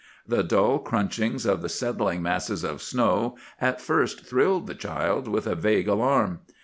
[0.27, 5.45] The dull crunchings of the settling masses of snow at first thrilled the child with
[5.45, 6.39] a vague alarm.